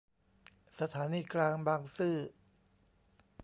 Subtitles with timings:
[0.79, 2.17] สถานีกลางบางซื่อ